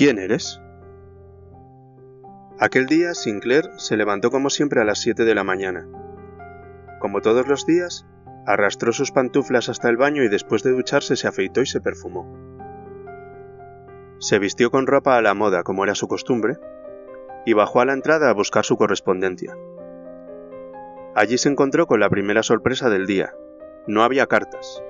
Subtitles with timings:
[0.00, 0.62] ¿Quién eres?
[2.58, 5.86] Aquel día Sinclair se levantó como siempre a las 7 de la mañana.
[7.00, 8.06] Como todos los días,
[8.46, 12.26] arrastró sus pantuflas hasta el baño y después de ducharse se afeitó y se perfumó.
[14.20, 16.56] Se vistió con ropa a la moda, como era su costumbre,
[17.44, 19.54] y bajó a la entrada a buscar su correspondencia.
[21.14, 23.34] Allí se encontró con la primera sorpresa del día.
[23.86, 24.82] No había cartas.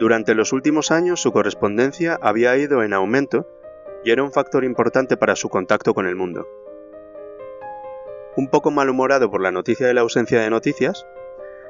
[0.00, 3.46] Durante los últimos años su correspondencia había ido en aumento
[4.02, 6.48] y era un factor importante para su contacto con el mundo.
[8.34, 11.06] Un poco malhumorado por la noticia de la ausencia de noticias,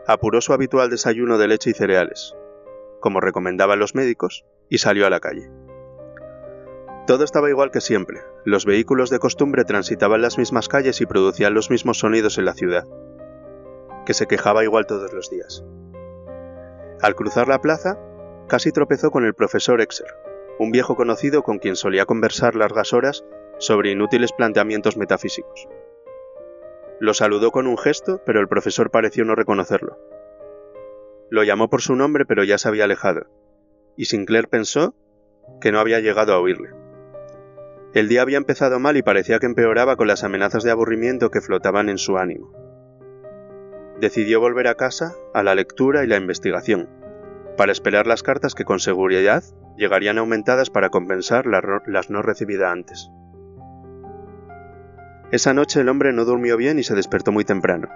[0.06, 2.36] apuró su habitual desayuno de leche y cereales,
[3.00, 5.50] como recomendaban los médicos, y salió a la calle.
[7.08, 11.52] Todo estaba igual que siempre, los vehículos de costumbre transitaban las mismas calles y producían
[11.52, 12.86] los mismos sonidos en la ciudad,
[14.06, 15.64] que se quejaba igual todos los días.
[17.02, 17.98] Al cruzar la plaza,
[18.50, 20.12] casi tropezó con el profesor Exer,
[20.58, 23.24] un viejo conocido con quien solía conversar largas horas
[23.58, 25.68] sobre inútiles planteamientos metafísicos.
[26.98, 29.98] Lo saludó con un gesto, pero el profesor pareció no reconocerlo.
[31.30, 33.28] Lo llamó por su nombre, pero ya se había alejado,
[33.96, 34.96] y Sinclair pensó
[35.60, 36.70] que no había llegado a oírle.
[37.94, 41.40] El día había empezado mal y parecía que empeoraba con las amenazas de aburrimiento que
[41.40, 42.52] flotaban en su ánimo.
[44.00, 46.99] Decidió volver a casa, a la lectura y la investigación,
[47.56, 49.42] para esperar las cartas que con seguridad
[49.76, 53.10] llegarían aumentadas para compensar las no recibidas antes.
[55.32, 57.88] Esa noche el hombre no durmió bien y se despertó muy temprano.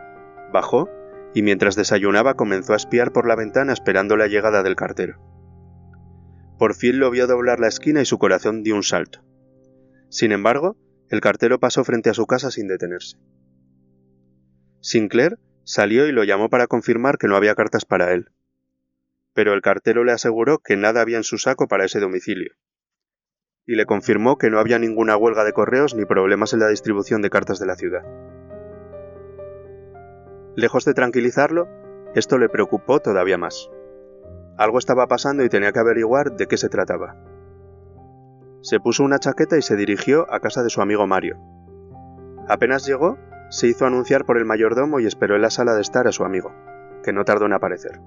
[0.52, 0.88] Bajó
[1.34, 5.18] y mientras desayunaba comenzó a espiar por la ventana esperando la llegada del cartero.
[6.58, 9.20] Por fin lo vio doblar la esquina y su corazón dio un salto.
[10.10, 10.76] Sin embargo,
[11.10, 13.18] el cartero pasó frente a su casa sin detenerse.
[14.80, 18.30] Sinclair salió y lo llamó para confirmar que no había cartas para él
[19.34, 22.52] pero el cartero le aseguró que nada había en su saco para ese domicilio.
[23.66, 27.20] Y le confirmó que no había ninguna huelga de correos ni problemas en la distribución
[27.20, 28.02] de cartas de la ciudad.
[30.54, 31.68] Lejos de tranquilizarlo,
[32.14, 33.68] esto le preocupó todavía más.
[34.56, 37.16] Algo estaba pasando y tenía que averiguar de qué se trataba.
[38.60, 41.38] Se puso una chaqueta y se dirigió a casa de su amigo Mario.
[42.48, 43.18] Apenas llegó,
[43.50, 46.24] se hizo anunciar por el mayordomo y esperó en la sala de estar a su
[46.24, 46.52] amigo,
[47.02, 48.00] que no tardó en aparecer.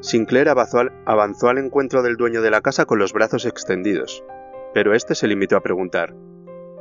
[0.00, 4.24] Sinclair avanzó al, encuentro del dueño de la casa con los brazos extendidos,
[4.72, 6.14] pero este se limitó a preguntar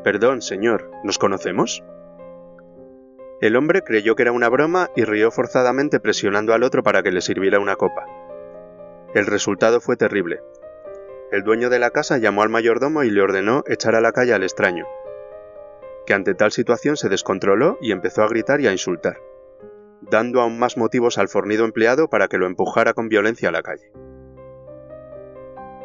[0.03, 1.84] Perdón, señor, ¿nos conocemos?
[3.41, 7.12] El hombre creyó que era una broma y rió forzadamente presionando al otro para que
[7.12, 8.06] le sirviera una copa.
[9.13, 10.41] El resultado fue terrible.
[11.31, 14.34] El dueño de la casa llamó al mayordomo y le ordenó echar a la calle
[14.34, 14.86] al extraño,
[16.06, 19.18] que ante tal situación se descontroló y empezó a gritar y a insultar
[20.02, 23.62] dando aún más motivos al fornido empleado para que lo empujara con violencia a la
[23.62, 23.92] calle.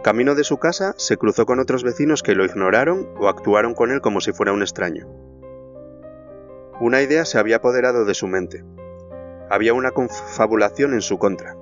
[0.03, 3.91] Camino de su casa se cruzó con otros vecinos que lo ignoraron o actuaron con
[3.91, 5.09] él como si fuera un extraño.
[6.81, 8.65] Una idea se había apoderado de su mente.
[9.49, 11.57] Había una confabulación en su contra,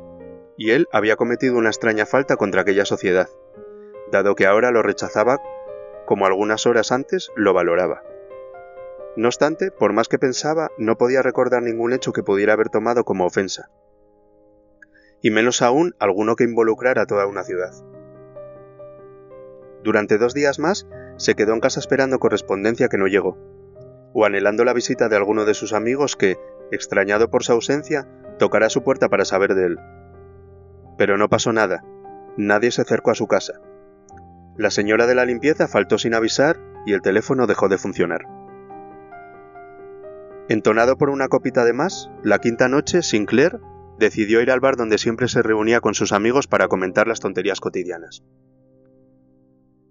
[0.56, 3.28] y él había cometido una extraña falta contra aquella sociedad,
[4.10, 5.40] dado que ahora lo rechazaba
[6.06, 8.02] como algunas horas antes lo valoraba.
[9.16, 13.04] No obstante, por más que pensaba, no podía recordar ningún hecho que pudiera haber tomado
[13.04, 13.70] como ofensa,
[15.20, 17.72] y menos aún alguno que involucrara a toda una ciudad.
[19.84, 20.86] Durante dos días más
[21.16, 23.36] se quedó en casa esperando correspondencia que no llegó,
[24.14, 26.38] o anhelando la visita de alguno de sus amigos que,
[26.70, 28.08] extrañado por su ausencia,
[28.38, 29.78] tocará su puerta para saber de él.
[30.96, 31.84] Pero no pasó nada,
[32.38, 33.60] nadie se acercó a su casa.
[34.56, 38.41] La señora de la limpieza faltó sin avisar y el teléfono dejó de funcionar.
[40.52, 43.58] Entonado por una copita de más, la quinta noche, Sinclair
[43.98, 47.58] decidió ir al bar donde siempre se reunía con sus amigos para comentar las tonterías
[47.58, 48.22] cotidianas.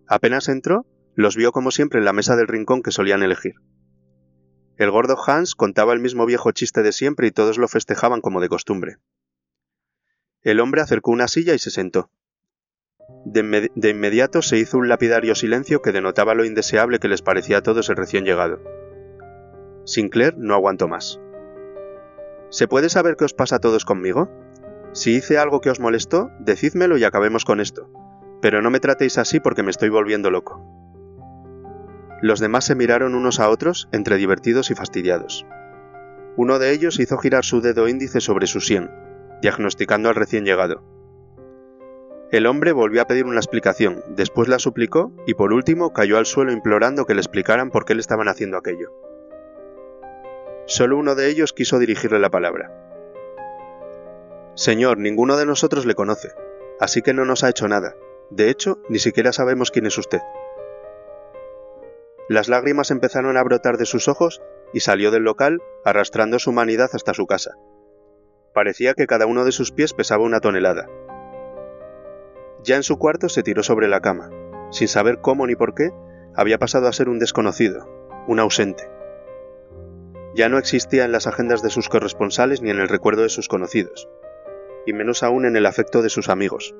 [0.05, 0.85] Apenas entró,
[1.15, 3.55] los vio como siempre en la mesa del rincón que solían elegir.
[4.77, 8.39] El gordo Hans contaba el mismo viejo chiste de siempre y todos lo festejaban como
[8.39, 8.97] de costumbre.
[10.43, 12.11] El hombre acercó una silla y se sentó.
[13.25, 17.57] De, de, inmediato se hizo un lapidario silencio que denotaba lo indeseable que les parecía
[17.57, 18.61] a todos el recién llegado.
[19.85, 21.19] Sinclair no aguantó más.
[22.49, 24.29] ¿Se puede saber qué os pasa a todos conmigo?
[24.93, 27.89] Si hice algo que os molestó, decídmelo y acabemos con esto,
[28.41, 30.61] pero no me tratéis así porque me estoy volviendo loco.
[32.21, 35.45] Los demás se miraron unos a otros, entre divertidos y fastidiados.
[36.37, 38.91] Uno de ellos hizo girar su dedo índice sobre su sien,
[39.41, 40.83] diagnosticando al recién llegado.
[42.31, 46.25] El hombre volvió a pedir una explicación, después la suplicó y por último cayó al
[46.25, 49.10] suelo implorando que le explicaran por qué le estaban haciendo aquello.
[50.71, 52.71] Solo uno de ellos quiso dirigirle la palabra.
[54.55, 56.29] Señor, ninguno de nosotros le conoce,
[56.79, 57.93] así que no nos ha hecho nada.
[58.29, 60.21] De hecho, ni siquiera sabemos quién es usted.
[62.29, 64.41] Las lágrimas empezaron a brotar de sus ojos
[64.71, 67.51] y salió del local arrastrando su humanidad hasta su casa.
[68.53, 70.87] Parecía que cada uno de sus pies pesaba una tonelada.
[72.63, 74.29] Ya en su cuarto se tiró sobre la cama.
[74.71, 75.91] Sin saber cómo ni por qué,
[76.33, 77.89] había pasado a ser un desconocido,
[78.25, 79.00] un ausente.
[80.35, 83.47] Ya no existía en las agendas de sus corresponsales ni en el recuerdo de sus
[83.47, 84.07] conocidos,
[84.85, 86.75] y menos aún en el afecto de sus amigos.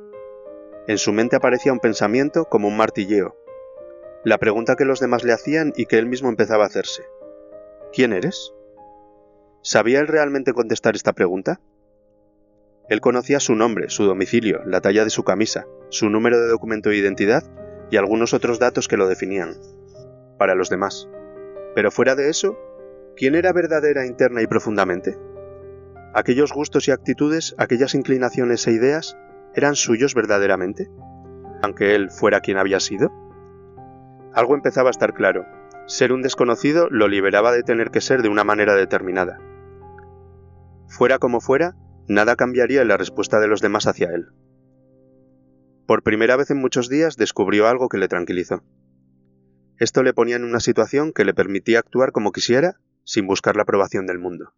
[0.87, 3.35] En su mente aparecía un pensamiento como un martilleo,
[4.23, 7.03] la pregunta que los demás le hacían y que él mismo empezaba a hacerse.
[7.91, 8.53] ¿Quién eres?
[9.63, 11.59] ¿Sabía él realmente contestar esta pregunta?
[12.87, 16.89] Él conocía su nombre, su domicilio, la talla de su camisa, su número de documento
[16.89, 17.43] de identidad
[17.89, 19.55] y algunos otros datos que lo definían.
[20.37, 21.09] Para los demás.
[21.73, 22.57] Pero fuera de eso,
[23.21, 25.15] ¿quién era verdadera, interna y profundamente?
[26.15, 29.15] ¿Aquellos gustos y actitudes, aquellas inclinaciones e ideas,
[29.53, 30.89] eran suyos verdaderamente?
[31.61, 33.11] Aunque él fuera quien había sido.
[34.33, 35.45] Algo empezaba a estar claro.
[35.85, 39.37] Ser un desconocido lo liberaba de tener que ser de una manera determinada.
[40.87, 41.75] Fuera como fuera,
[42.07, 44.29] nada cambiaría en la respuesta de los demás hacia él.
[45.85, 48.63] Por primera vez en muchos días descubrió algo que le tranquilizó.
[49.77, 53.63] Esto le ponía en una situación que le permitía actuar como quisiera sin buscar la
[53.63, 54.53] aprobación del mundo.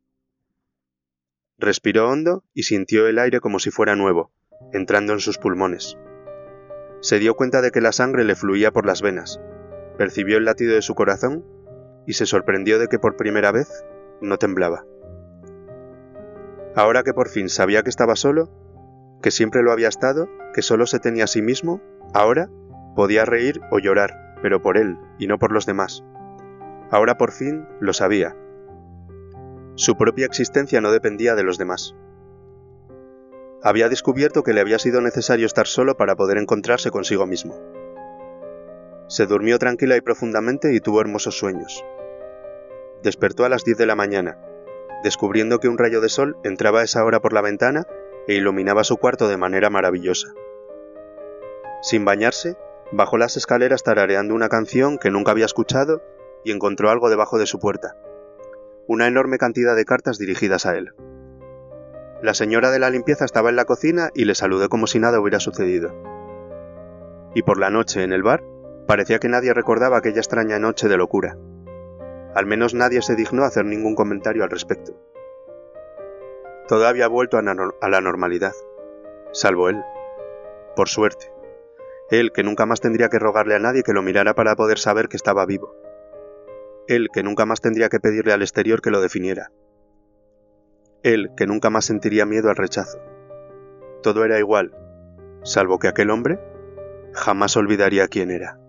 [1.58, 4.32] Respiró hondo y sintió el aire como si fuera nuevo,
[4.74, 5.98] entrando en sus pulmones.
[7.02, 9.40] Se dio cuenta de que la sangre le fluía por las venas,
[9.98, 11.46] percibió el latido de su corazón
[12.08, 13.86] y se sorprendió de que por primera vez
[14.22, 14.86] no temblaba.
[16.76, 18.50] Ahora que por fin sabía que estaba solo,
[19.22, 21.82] que siempre lo había estado, que solo se tenía a sí mismo,
[22.14, 22.50] ahora
[22.96, 26.04] podía reír o llorar, pero por él y no por los demás.
[26.94, 28.36] Ahora por fin lo sabía.
[29.74, 31.96] Su propia existencia no dependía de los demás.
[33.64, 37.60] Había descubierto que le había sido necesario estar solo para poder encontrarse consigo mismo.
[39.08, 41.84] Se durmió tranquila y profundamente y tuvo hermosos sueños.
[43.02, 44.38] Despertó a las 10 de la mañana,
[45.04, 47.88] descubriendo que un rayo de sol entraba a esa hora por la ventana
[48.28, 50.28] e iluminaba su cuarto de manera maravillosa.
[51.82, 52.56] Sin bañarse,
[52.92, 56.04] bajó las escaleras tarareando una canción que nunca había escuchado
[56.44, 57.96] y encontró algo debajo de su puerta.
[58.88, 60.94] Una enorme cantidad de cartas dirigidas a él.
[62.22, 65.20] La señora de la limpieza estaba en la cocina y le saludó como si nada
[65.20, 65.94] hubiera sucedido.
[67.36, 68.44] Y por la noche en el bar,
[68.88, 71.38] Parecía que nadie recordaba aquella extraña noche de locura.
[72.36, 74.94] Al menos nadie se dignó hacer ningún comentario al respecto.
[76.68, 78.54] Todo había vuelto a, la normalidad,
[79.32, 79.82] salvo él.
[80.76, 81.32] Por suerte.
[82.10, 85.08] Él que nunca más tendría que rogarle a nadie que lo mirara para poder saber
[85.08, 85.76] que estaba vivo.
[86.88, 89.52] Él que nunca más tendría que pedirle al exterior que lo definiera.
[91.04, 93.00] Él que nunca más sentiría miedo al rechazo.
[94.02, 94.76] Todo era igual,
[95.44, 96.40] salvo que aquel hombre
[97.14, 98.60] jamás olvidaría quién era.